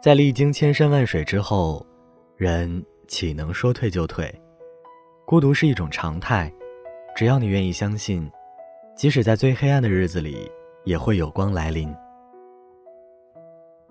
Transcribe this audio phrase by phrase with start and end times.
[0.00, 1.84] 在历经千山万水之后，
[2.36, 4.32] 人岂能说退就退？
[5.24, 6.52] 孤独是一种常态，
[7.16, 8.30] 只要你愿意相信，
[8.94, 10.48] 即使在最黑暗的日子里，
[10.84, 11.92] 也会有光来临。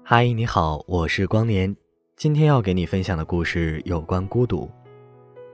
[0.04, 1.75] 嗨，你好，我是光年，
[2.15, 4.71] 今天要给你分享的故事有关孤独。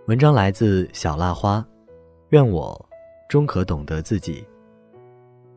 [0.06, 1.66] 文章来自小蜡花，
[2.32, 2.90] 愿我
[3.28, 4.42] 终可懂得自己。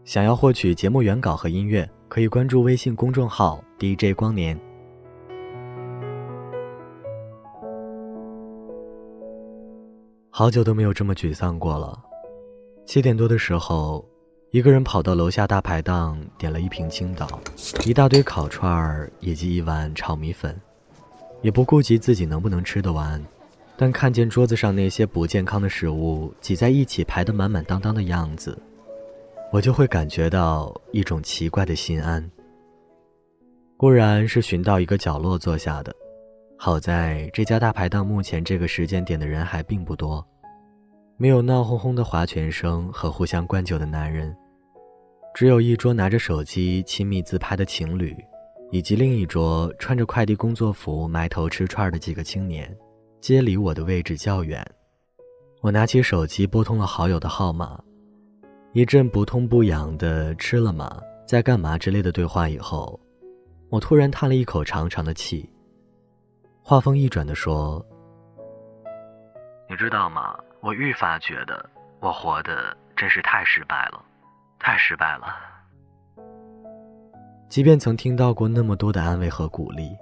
[0.04, 4.58] 想要获取节目原稿和音乐，可以关注微信公众号 DJ 光年。
[10.30, 11.96] 好久都没有这么沮丧过了。
[12.84, 14.04] 七点多的时候，
[14.50, 17.40] 一个人跑到楼下大排档，点了一瓶青岛，
[17.86, 20.60] 一大堆烤串儿以及一碗炒米粉，
[21.40, 23.24] 也不顾及自己能不能吃得完。
[23.76, 28.56] 但看见桌子上那些不健康的食物挤在一起排得满满当当的样子，
[29.52, 32.30] 我就会感觉到一种奇怪的心安。
[33.76, 35.94] 固然是寻到一个角落坐下的。
[36.56, 40.24] 好在这家大排档目前这个时间点的人还并不多，
[41.16, 44.34] 没有闹哄哄的划拳声和互相灌酒的男人，
[45.34, 48.16] 只有一桌拿着手机亲密自拍的情侣，
[48.70, 52.74] 以及另一桌穿着快递工作服埋头吃串的几个青年，
[53.24, 54.62] 皆离我的位置较远。
[55.62, 57.82] 我拿起手机拨通了好友的号码，
[58.74, 61.00] 一阵不痛不痒的“吃了吗？
[61.26, 63.00] 在干嘛？”之类的对话以后，
[63.70, 65.48] 我突然叹了一口长长的气。
[66.62, 67.82] 话锋一转的说
[69.70, 70.36] ：“你知道吗？
[70.60, 71.64] 我愈发觉得
[72.00, 74.04] 我活的真是太失败了，
[74.58, 75.28] 太失败了。
[77.48, 79.96] 即便曾听到过那么多的安慰和鼓励，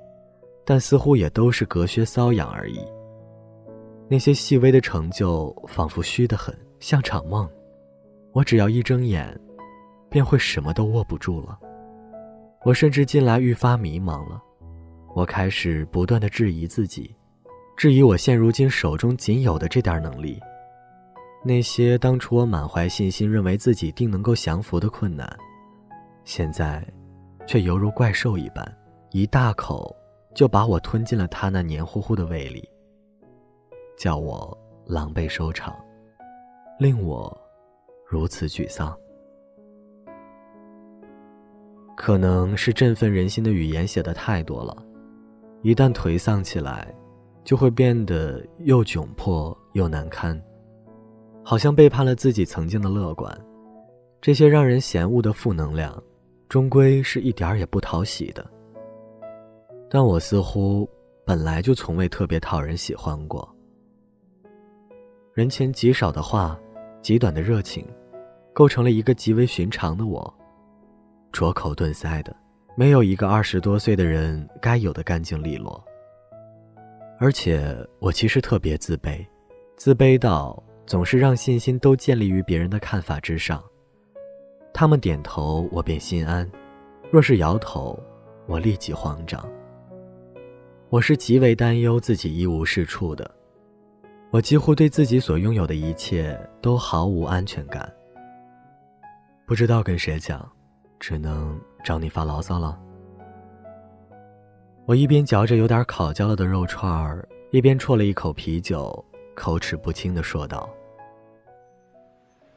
[0.64, 2.84] 但似乎也都是隔靴搔痒而已。
[4.12, 7.48] 那些细微的成就仿佛虚得很，像场梦。
[8.32, 9.34] 我只要一睁眼，
[10.10, 11.58] 便会什么都握不住了。
[12.62, 14.38] 我甚至近来愈发迷茫了。”
[15.16, 17.16] 我开始不断的质疑自己，
[17.74, 20.38] 质疑我现如今手中仅有的这点能力。
[21.42, 25.26] 那些当初我满怀信心认为自己定能够降服的困难，
[26.22, 26.86] 现在，
[27.46, 28.76] 却犹如怪兽一般，
[29.10, 29.96] 一大口
[30.34, 32.68] 就把我吞进了他那黏糊糊的胃里，
[33.96, 35.74] 叫我狼狈收场，
[36.78, 37.36] 令我
[38.06, 38.96] 如此沮丧。
[41.96, 44.76] 可能是振奋人心的语言写的太多了。
[45.62, 46.92] 一旦颓丧起来，
[47.44, 50.40] 就会变得又窘迫又难堪，
[51.44, 53.32] 好像背叛了自己曾经的乐观。
[54.20, 56.02] 这些让人嫌恶的负能量，
[56.48, 58.44] 终归是一点儿也不讨喜的。
[59.88, 60.88] 但我似乎
[61.24, 63.51] 本来就从未特别讨人喜欢过。
[65.34, 66.60] 人前极少的话，
[67.00, 67.86] 极短的热情，
[68.52, 70.34] 构成了一个极为寻常的我，
[71.32, 72.36] 拙口钝腮的。
[72.76, 75.82] 没有一个二十多岁的人该有的干净利落。
[77.18, 79.24] 而且我其实特别自卑，
[79.78, 83.62] 自卑到总是让信心都建立于别人的看法之上。
[84.74, 86.46] 他们点头，我便心安；
[87.10, 87.98] 若是摇头，
[88.46, 89.42] 我立即慌张。
[90.90, 93.30] 我是极为担忧自己一无是处的，
[94.32, 97.88] 我几乎对自己所拥有的一切都毫无安全感。
[99.46, 100.50] 不知道跟谁讲，
[100.98, 101.60] 只能。
[101.84, 102.78] 找你发牢骚了。
[104.84, 109.04] 我一边嚼着有点烤焦了的肉串儿，一边啜了一口啤酒，
[109.34, 110.70] 口齿不清的说道：“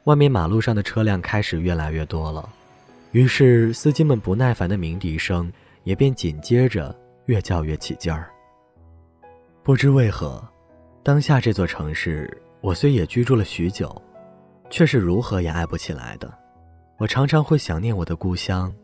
[0.04, 2.48] 外面马路上的车辆开始越来越多了，
[3.10, 6.94] 于是司机们不耐烦的鸣笛声也便紧接着
[7.24, 8.30] 越叫越起劲儿。
[9.64, 10.40] 不知为何，
[11.06, 12.28] 当下这座城市，
[12.60, 13.94] 我虽也居住了许久，
[14.68, 16.28] 却是如何也爱不起来的。
[16.98, 18.74] 我常常会想念我的故乡。”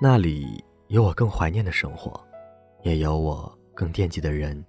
[0.00, 2.18] 那里有我更怀念的生活，
[2.84, 4.64] 也有我更惦记的人。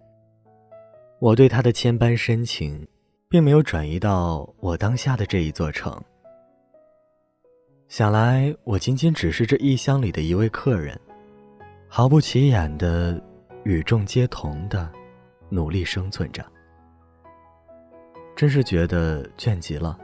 [1.22, 2.86] 我对他的千般深情，
[3.30, 5.98] 并没有转移到我当下的这一座城。
[7.88, 11.00] 想来，我仅仅只是这异乡里的一位客人，
[11.88, 13.18] 毫不起眼的，
[13.64, 14.92] 与众皆同的，
[15.48, 16.46] 努力生存着。
[18.40, 20.00] 真是觉得倦极了，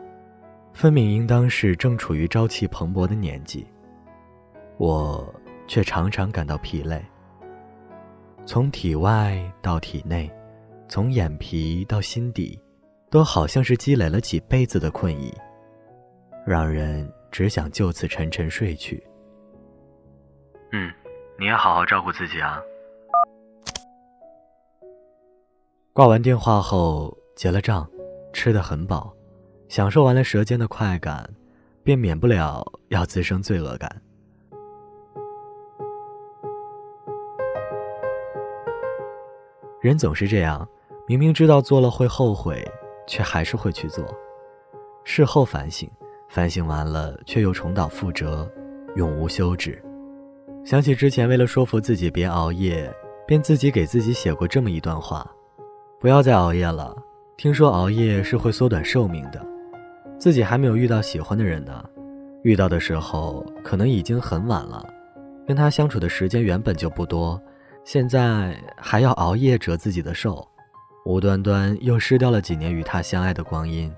[0.73, 3.65] 分明应当是正处于朝气蓬勃的年纪。
[4.75, 5.33] 我
[5.67, 7.01] 却常常感到疲累。
[8.45, 10.29] 从体外到体内，
[10.89, 12.59] 从眼皮到心底，
[13.09, 15.33] 都好像是积累了几辈子的困意，
[16.45, 19.01] 让人只想就此沉沉睡去。
[20.73, 20.91] 嗯，
[21.39, 22.61] 你也好好照顾自己啊。
[25.93, 27.89] 挂完电话后结了账，
[28.35, 29.15] 吃得很饱，
[29.69, 31.27] 享受完了舌尖的快感，
[31.83, 33.89] 便免不了要滋生罪恶感。
[39.79, 40.67] 人总是这样，
[41.07, 42.61] 明明知道做了会后悔，
[43.07, 44.05] 却还是会去做。
[45.05, 45.89] 事后反省，
[46.27, 48.51] 反省完了却又重蹈覆辙，
[48.95, 49.81] 永无休止。
[50.65, 52.93] 想起之前为了说服自己别熬夜，
[53.25, 55.25] 便自己给自己写过这么一段话：
[56.01, 56.93] 不要再熬夜了。
[57.37, 59.45] 听说熬夜是会缩短寿命的，
[60.17, 61.83] 自己还没有遇到喜欢的人呢，
[62.43, 64.87] 遇到的时候可能已经很晚了，
[65.45, 67.39] 跟他相处的时间原本就不多，
[67.83, 70.47] 现在还要熬夜折自己的寿，
[71.05, 73.93] 无端端又失掉了几年与他相爱的光阴，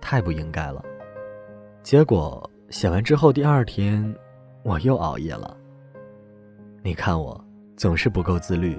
[0.00, 0.84] 太不应该了。
[1.84, 4.12] 结果写完之后第二天，
[4.64, 5.56] 我又熬夜了。
[6.82, 7.42] 你看我
[7.76, 8.76] 总是不够自律。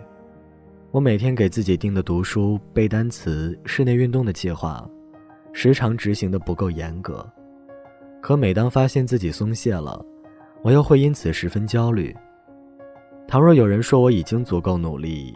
[0.94, 4.88] 我每天给自己定的读书、背单词、室内运动的计划，
[5.52, 7.28] 时常执行的不够严格。
[8.22, 10.06] 可每当发现自己松懈了，
[10.62, 12.16] 我又会因此十分焦虑。
[13.28, 15.34] 倘若有人说我已经足够努力，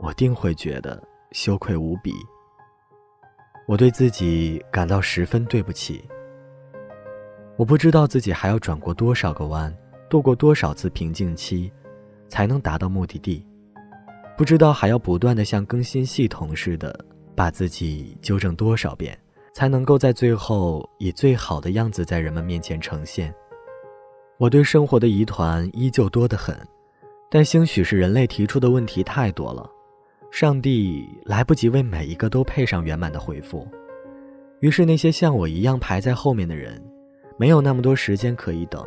[0.00, 2.12] 我定会觉得羞愧无比。
[3.68, 6.04] 我对自己感到十分对不起。
[7.56, 9.72] 我不知道自己还要转过多少个弯，
[10.10, 11.70] 度过多少次瓶颈期，
[12.28, 13.46] 才能达到目的地。
[14.38, 17.04] 不知道还要不断的像更新系统似的，
[17.34, 19.18] 把自己纠正多少遍，
[19.52, 23.34] 才能够在最后以最好的样子在人们面前呈现。
[24.38, 26.56] 我对生活的疑团依旧多得很，
[27.28, 29.68] 但兴许是人类提出的问题太多了，
[30.30, 33.66] 上帝来不及为每一个都配上圆满的回复，
[34.60, 36.80] 于是那些像我一样排在后面的人，
[37.36, 38.86] 没有那么多时间可以等，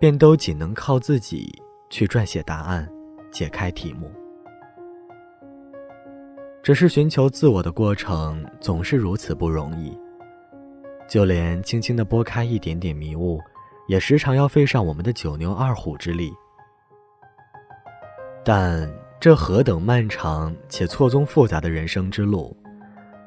[0.00, 2.90] 便都仅能靠自己去撰写答案，
[3.30, 4.10] 解开题目。
[6.62, 9.96] 只是寻求自我的过程总是如此不容易，
[11.08, 13.40] 就连轻轻地拨开一点点迷雾，
[13.88, 16.32] 也时常要费上我们的九牛二虎之力。
[18.44, 22.54] 但这何等漫长且错综复杂的人生之路，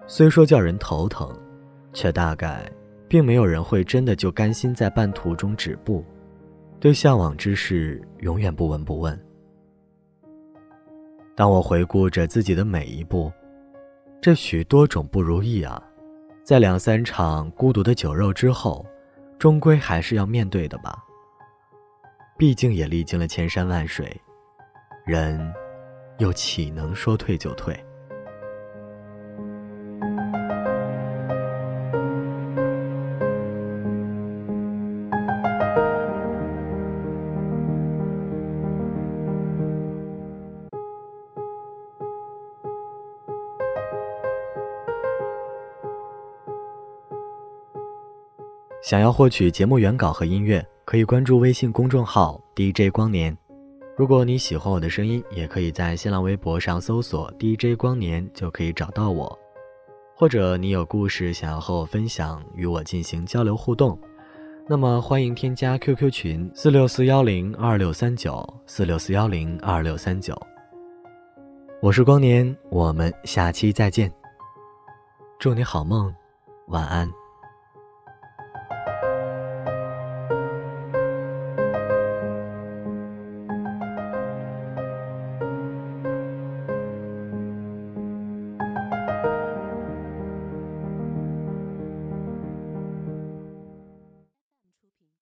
[0.05, 1.35] 虽说叫人头疼，
[1.91, 2.63] 却大概
[3.07, 6.05] 并没有人会真的就甘心在半途中止步，
[6.79, 9.19] 对向往之事永远不闻不问。
[11.35, 13.31] 当我回顾着自己的每一步，
[14.21, 15.81] 这许多种不如意啊，
[16.43, 18.85] 在两三场孤独的酒肉之后，
[19.39, 21.03] 终归还是要面对的吧。
[22.37, 24.15] 毕竟也历经了千山万水，
[25.05, 25.53] 人
[26.19, 27.77] 又岂能说退就退？
[48.83, 53.35] 想要获取节目原稿和音乐，可以关注微信公众号 DJ 光年。
[53.95, 59.39] 如果你喜欢我的声音，也可以在新浪微博上搜索 DJ 光年，就可以找到我。
[60.13, 63.97] 或者你有故事想要和我分享，与我进行交流互动，
[64.67, 70.37] 那么欢迎添加 QQ 群四六四幺零二六三九四六四幺零二六三九。
[71.81, 74.11] 我是光年，我们下期再见。
[75.39, 76.13] 祝你好梦，
[76.67, 77.09] 晚安。